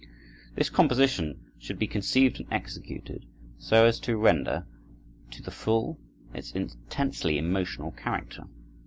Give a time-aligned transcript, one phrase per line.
[0.55, 3.27] This composition should be conceived and executed
[3.59, 4.65] so as to render,
[5.29, 5.99] to the full,
[6.33, 8.45] its intensely emotional character.